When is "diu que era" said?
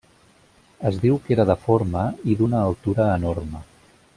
1.03-1.45